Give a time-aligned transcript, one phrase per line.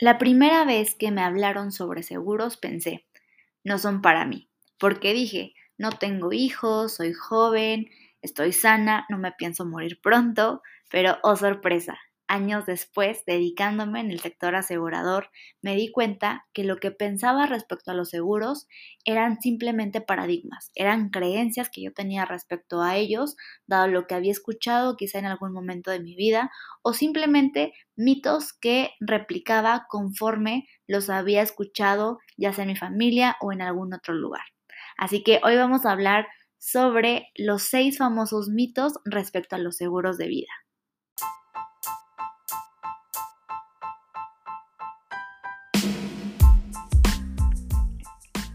[0.00, 3.06] La primera vez que me hablaron sobre seguros pensé,
[3.64, 7.88] no son para mí, porque dije, no tengo hijos, soy joven,
[8.22, 11.98] estoy sana, no me pienso morir pronto, pero oh sorpresa,
[12.28, 15.30] años después, dedicándome en el sector asegurador,
[15.62, 18.68] me di cuenta que lo que pensaba respecto a los seguros
[19.04, 24.32] eran simplemente paradigmas, eran creencias que yo tenía respecto a ellos, dado lo que había
[24.32, 26.50] escuchado quizá en algún momento de mi vida,
[26.82, 33.52] o simplemente mitos que replicaba conforme los había escuchado ya sea en mi familia o
[33.52, 34.44] en algún otro lugar.
[34.96, 36.26] Así que hoy vamos a hablar
[36.58, 40.67] sobre los seis famosos mitos respecto a los seguros de vida.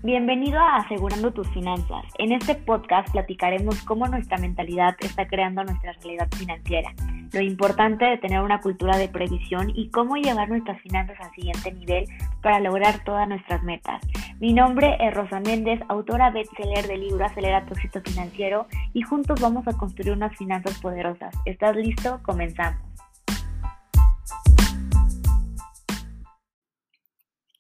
[0.06, 2.04] Bienvenido a Asegurando tus finanzas.
[2.18, 6.94] En este podcast platicaremos cómo nuestra mentalidad está creando nuestra realidad financiera,
[7.32, 11.72] lo importante de tener una cultura de previsión y cómo llevar nuestras finanzas al siguiente
[11.72, 12.06] nivel
[12.42, 14.02] para lograr todas nuestras metas.
[14.42, 19.40] Mi nombre es Rosa Méndez, autora bestseller del libro Acelera tu éxito financiero y juntos
[19.40, 21.34] vamos a construir unas finanzas poderosas.
[21.46, 22.20] ¿Estás listo?
[22.24, 22.93] Comenzamos.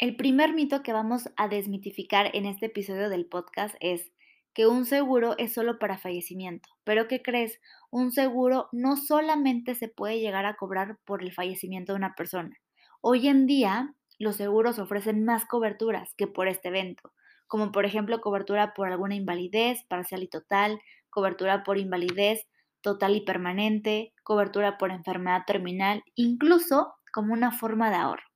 [0.03, 4.11] El primer mito que vamos a desmitificar en este episodio del podcast es
[4.53, 6.67] que un seguro es solo para fallecimiento.
[6.83, 7.61] Pero ¿qué crees?
[7.89, 12.57] Un seguro no solamente se puede llegar a cobrar por el fallecimiento de una persona.
[12.99, 17.13] Hoy en día los seguros ofrecen más coberturas que por este evento,
[17.47, 22.45] como por ejemplo cobertura por alguna invalidez parcial y total, cobertura por invalidez
[22.81, 28.32] total y permanente, cobertura por enfermedad terminal, incluso como una forma de ahorro.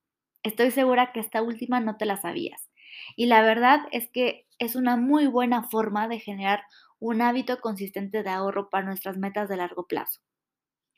[0.47, 2.69] Estoy segura que esta última no te la sabías.
[3.17, 6.63] Y la verdad es que es una muy buena forma de generar
[6.99, 10.21] un hábito consistente de ahorro para nuestras metas de largo plazo.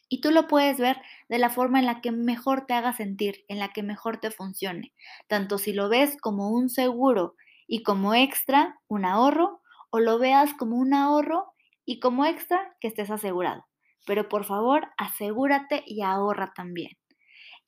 [0.07, 3.43] Y tú lo puedes ver de la forma en la que mejor te haga sentir,
[3.47, 4.93] en la que mejor te funcione,
[5.27, 7.33] tanto si lo ves como un seguro
[7.65, 11.55] y como extra un ahorro, o lo veas como un ahorro
[11.85, 13.65] y como extra que estés asegurado.
[14.05, 16.99] Pero por favor, asegúrate y ahorra también.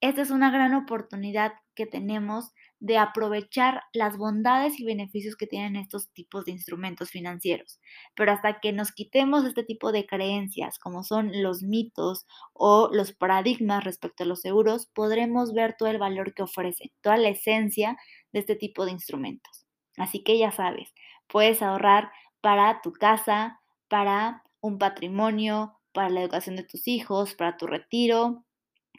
[0.01, 1.53] Esta es una gran oportunidad
[1.87, 7.79] tenemos de aprovechar las bondades y beneficios que tienen estos tipos de instrumentos financieros.
[8.15, 13.13] Pero hasta que nos quitemos este tipo de creencias, como son los mitos o los
[13.13, 17.97] paradigmas respecto a los seguros, podremos ver todo el valor que ofrecen, toda la esencia
[18.31, 19.67] de este tipo de instrumentos.
[19.97, 20.91] Así que ya sabes,
[21.27, 27.57] puedes ahorrar para tu casa, para un patrimonio, para la educación de tus hijos, para
[27.57, 28.43] tu retiro,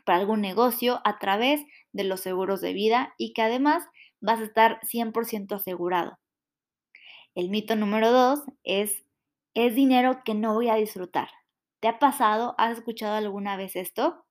[0.05, 1.61] para algún negocio a través
[1.93, 3.85] de los seguros de vida y que además
[4.21, 6.19] vas a estar 100% asegurado.
[7.35, 9.05] El mito número dos es,
[9.55, 11.29] es dinero que no voy a disfrutar.
[11.81, 12.55] ¿Te ha pasado?
[12.59, 14.25] ¿Has escuchado alguna vez esto?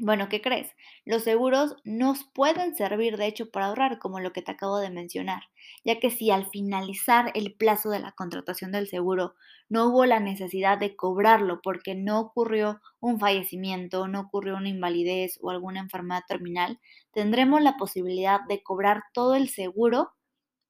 [0.00, 0.76] Bueno, ¿qué crees?
[1.04, 4.90] Los seguros nos pueden servir de hecho para ahorrar, como lo que te acabo de
[4.90, 5.42] mencionar,
[5.84, 9.34] ya que si al finalizar el plazo de la contratación del seguro
[9.68, 15.36] no hubo la necesidad de cobrarlo porque no ocurrió un fallecimiento, no ocurrió una invalidez
[15.42, 16.78] o alguna enfermedad terminal,
[17.12, 20.12] tendremos la posibilidad de cobrar todo el seguro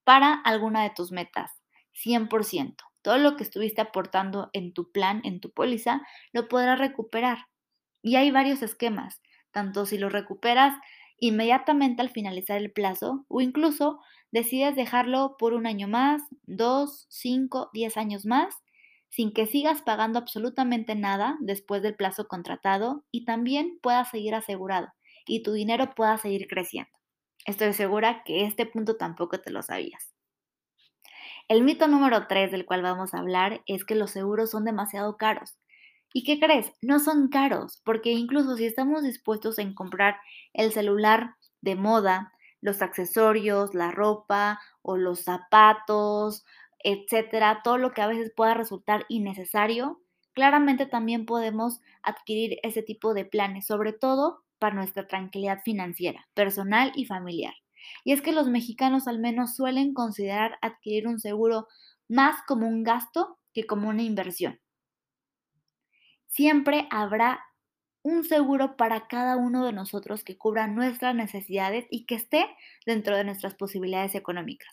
[0.04, 1.52] para alguna de tus metas,
[1.92, 2.84] 100%.
[3.02, 6.02] Todo lo que estuviste aportando en tu plan, en tu póliza,
[6.32, 7.38] lo podrás recuperar.
[8.02, 9.20] Y hay varios esquemas,
[9.50, 10.74] tanto si lo recuperas
[11.18, 14.00] inmediatamente al finalizar el plazo o incluso
[14.30, 18.54] decides dejarlo por un año más, dos, cinco, diez años más,
[19.08, 24.88] sin que sigas pagando absolutamente nada después del plazo contratado y también puedas seguir asegurado
[25.26, 26.90] y tu dinero pueda seguir creciendo.
[27.46, 30.12] Estoy segura que este punto tampoco te lo sabías.
[31.48, 35.16] El mito número 3 del cual vamos a hablar es que los seguros son demasiado
[35.16, 35.56] caros.
[36.12, 36.72] ¿Y qué crees?
[36.80, 40.16] No son caros, porque incluso si estamos dispuestos en comprar
[40.54, 46.44] el celular de moda, los accesorios, la ropa o los zapatos,
[46.82, 50.00] etcétera, todo lo que a veces pueda resultar innecesario,
[50.32, 56.92] claramente también podemos adquirir ese tipo de planes, sobre todo para nuestra tranquilidad financiera, personal
[56.94, 57.54] y familiar.
[58.04, 61.68] Y es que los mexicanos al menos suelen considerar adquirir un seguro
[62.08, 64.58] más como un gasto que como una inversión
[66.28, 67.40] siempre habrá
[68.02, 72.46] un seguro para cada uno de nosotros que cubra nuestras necesidades y que esté
[72.86, 74.68] dentro de nuestras posibilidades económicas.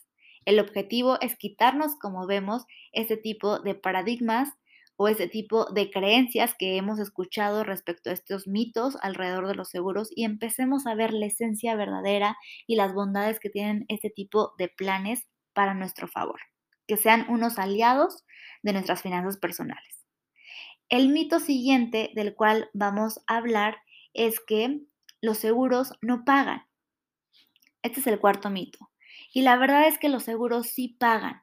[0.45, 4.49] El objetivo es quitarnos, como vemos, ese tipo de paradigmas
[4.97, 9.69] o ese tipo de creencias que hemos escuchado respecto a estos mitos alrededor de los
[9.69, 12.37] seguros y empecemos a ver la esencia verdadera
[12.67, 16.39] y las bondades que tienen este tipo de planes para nuestro favor,
[16.87, 18.23] que sean unos aliados
[18.63, 19.94] de nuestras finanzas personales.
[20.89, 23.77] El mito siguiente del cual vamos a hablar
[24.13, 24.81] es que
[25.21, 26.63] los seguros no pagan.
[27.81, 28.91] Este es el cuarto mito.
[29.33, 31.41] Y la verdad es que los seguros sí pagan.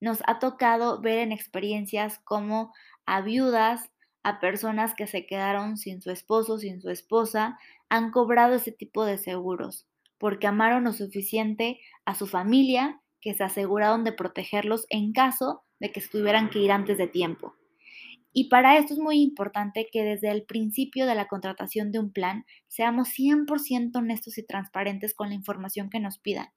[0.00, 2.72] Nos ha tocado ver en experiencias como
[3.04, 3.90] a viudas,
[4.22, 7.58] a personas que se quedaron sin su esposo, sin su esposa,
[7.88, 9.88] han cobrado ese tipo de seguros
[10.18, 15.92] porque amaron lo suficiente a su familia que se aseguraron de protegerlos en caso de
[15.92, 17.54] que tuvieran que ir antes de tiempo.
[18.32, 22.12] Y para esto es muy importante que desde el principio de la contratación de un
[22.12, 26.48] plan seamos 100% honestos y transparentes con la información que nos pidan,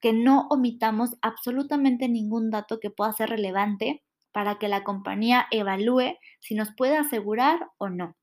[0.00, 4.02] que no omitamos absolutamente ningún dato que pueda ser relevante
[4.32, 8.16] para que la compañía evalúe si nos puede asegurar o no.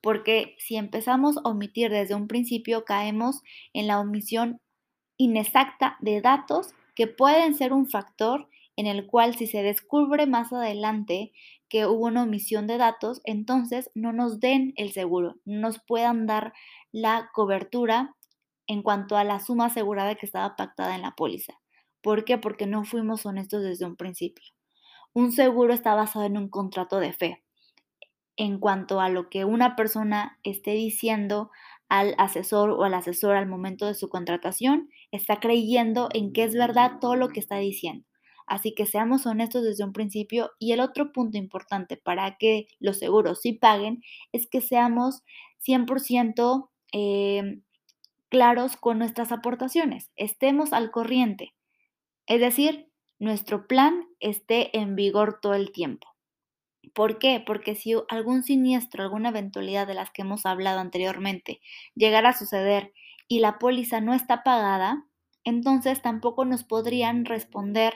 [0.00, 3.42] Porque si empezamos a omitir desde un principio, caemos
[3.74, 4.60] en la omisión
[5.18, 10.52] inexacta de datos que pueden ser un factor en el cual si se descubre más
[10.52, 11.32] adelante
[11.68, 16.26] que hubo una omisión de datos, entonces no nos den el seguro, no nos puedan
[16.26, 16.52] dar
[16.92, 18.14] la cobertura
[18.66, 21.54] en cuanto a la suma asegurada que estaba pactada en la póliza.
[22.02, 22.38] ¿Por qué?
[22.38, 24.44] Porque no fuimos honestos desde un principio.
[25.12, 27.42] Un seguro está basado en un contrato de fe.
[28.36, 31.50] En cuanto a lo que una persona esté diciendo
[31.88, 36.54] al asesor o al asesor al momento de su contratación, está creyendo en que es
[36.54, 38.06] verdad todo lo que está diciendo.
[38.46, 40.52] Así que seamos honestos desde un principio.
[40.58, 44.02] Y el otro punto importante para que los seguros sí paguen
[44.32, 45.22] es que seamos
[45.66, 47.60] 100% eh,
[48.28, 51.54] claros con nuestras aportaciones, estemos al corriente.
[52.26, 56.08] Es decir, nuestro plan esté en vigor todo el tiempo.
[56.94, 57.42] ¿Por qué?
[57.44, 61.60] Porque si algún siniestro, alguna eventualidad de las que hemos hablado anteriormente
[61.94, 62.92] llegara a suceder
[63.28, 65.04] y la póliza no está pagada,
[65.44, 67.94] entonces tampoco nos podrían responder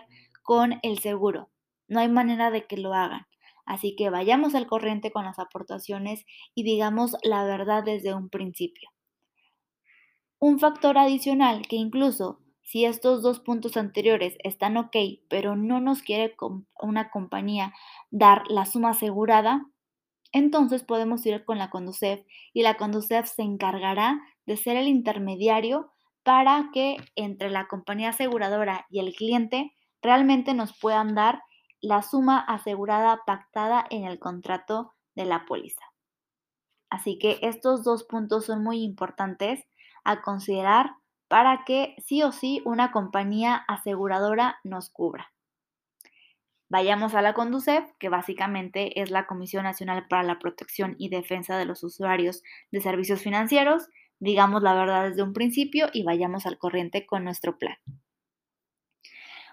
[0.51, 1.49] con el seguro.
[1.87, 3.29] No hay manera de que lo hagan.
[3.67, 6.27] Así que vayamos al corriente con las aportaciones
[6.57, 8.91] y digamos la verdad desde un principio.
[10.41, 14.97] Un factor adicional que incluso si estos dos puntos anteriores están ok,
[15.29, 16.35] pero no nos quiere
[16.83, 17.73] una compañía
[18.11, 19.65] dar la suma asegurada,
[20.33, 25.93] entonces podemos ir con la Conducef y la Conducef se encargará de ser el intermediario
[26.25, 31.43] para que entre la compañía aseguradora y el cliente realmente nos puedan dar
[31.81, 35.85] la suma asegurada pactada en el contrato de la póliza.
[36.91, 39.65] Así que estos dos puntos son muy importantes
[40.05, 40.93] a considerar
[41.29, 45.33] para que sí o sí una compañía aseguradora nos cubra.
[46.69, 51.57] Vayamos a la Conducef, que básicamente es la Comisión Nacional para la Protección y Defensa
[51.57, 53.89] de los Usuarios de Servicios Financieros.
[54.21, 57.77] Digamos la verdad desde un principio y vayamos al corriente con nuestro plan.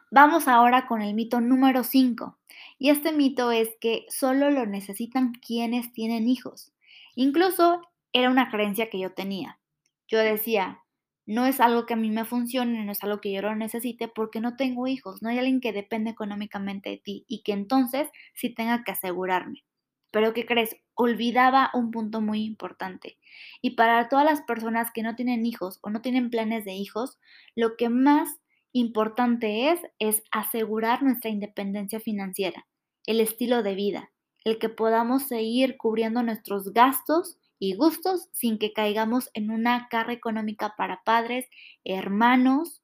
[0.10, 2.38] Vamos ahora con el mito número 5.
[2.80, 6.72] Y este mito es que solo lo necesitan quienes tienen hijos.
[7.16, 7.82] Incluso
[8.14, 9.60] era una creencia que yo tenía.
[10.08, 10.80] Yo decía,
[11.26, 14.08] no es algo que a mí me funcione, no es algo que yo lo necesite
[14.08, 18.08] porque no tengo hijos, no hay alguien que depende económicamente de ti y que entonces
[18.34, 19.66] sí tenga que asegurarme.
[20.12, 20.78] Pero ¿qué crees?
[20.94, 23.18] Olvidaba un punto muy importante.
[23.62, 27.20] Y para todas las personas que no tienen hijos o no tienen planes de hijos,
[27.56, 28.40] lo que más
[28.74, 32.68] importante es, es asegurar nuestra independencia financiera,
[33.06, 34.12] el estilo de vida,
[34.44, 40.14] el que podamos seguir cubriendo nuestros gastos y gustos sin que caigamos en una carga
[40.14, 41.48] económica para padres,
[41.84, 42.82] hermanos,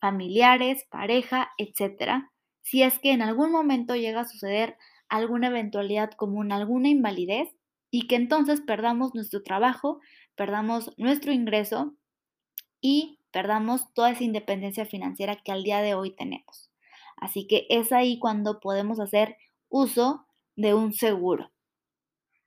[0.00, 2.24] familiares, pareja, etc.
[2.62, 4.76] Si es que en algún momento llega a suceder
[5.08, 7.48] alguna eventualidad común, alguna invalidez,
[7.90, 10.00] y que entonces perdamos nuestro trabajo,
[10.34, 11.94] perdamos nuestro ingreso
[12.80, 16.70] y perdamos toda esa independencia financiera que al día de hoy tenemos.
[17.16, 19.36] Así que es ahí cuando podemos hacer
[19.68, 21.50] uso de un seguro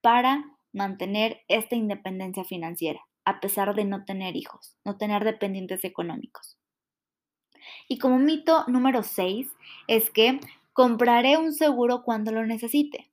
[0.01, 6.57] para mantener esta independencia financiera, a pesar de no tener hijos, no tener dependientes económicos.
[7.87, 9.49] Y como mito número 6
[9.87, 10.39] es que
[10.73, 13.11] compraré un seguro cuando lo necesite.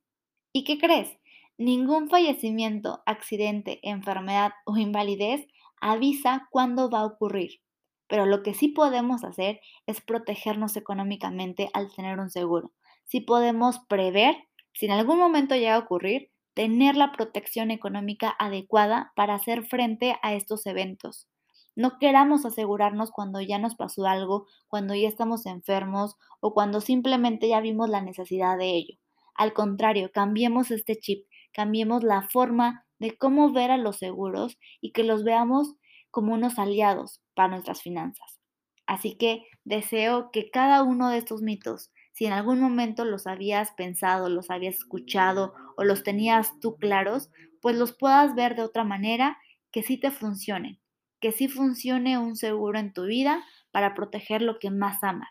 [0.51, 1.17] ¿Y qué crees?
[1.57, 5.45] Ningún fallecimiento, accidente, enfermedad o invalidez
[5.81, 7.61] avisa cuándo va a ocurrir.
[8.07, 12.71] Pero lo que sí podemos hacer es protegernos económicamente al tener un seguro.
[13.05, 14.35] Sí podemos prever,
[14.73, 20.17] si en algún momento llega a ocurrir, tener la protección económica adecuada para hacer frente
[20.21, 21.27] a estos eventos.
[21.75, 27.47] No queramos asegurarnos cuando ya nos pasó algo, cuando ya estamos enfermos o cuando simplemente
[27.47, 28.95] ya vimos la necesidad de ello.
[29.35, 34.91] Al contrario, cambiemos este chip, cambiemos la forma de cómo ver a los seguros y
[34.91, 35.75] que los veamos
[36.11, 38.39] como unos aliados para nuestras finanzas.
[38.85, 43.71] Así que deseo que cada uno de estos mitos, si en algún momento los habías
[43.73, 47.29] pensado, los habías escuchado o los tenías tú claros,
[47.61, 49.37] pues los puedas ver de otra manera
[49.71, 50.79] que sí te funcionen,
[51.19, 55.29] que sí funcione un seguro en tu vida para proteger lo que más amas.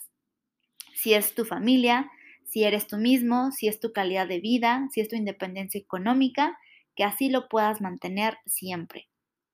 [0.94, 2.10] Si es tu familia,
[2.44, 6.56] si eres tú mismo, si es tu calidad de vida, si es tu independencia económica,
[6.98, 9.06] que así lo puedas mantener siempre,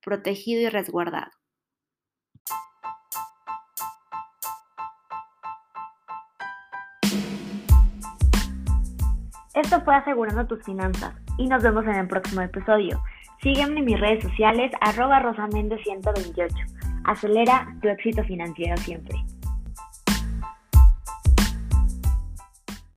[0.03, 1.31] protegido y resguardado.
[9.53, 13.03] Esto fue Asegurando tus Finanzas y nos vemos en el próximo episodio.
[13.43, 16.49] Sígueme en mis redes sociales arroba rosamende128.
[17.05, 19.19] Acelera tu éxito financiero siempre.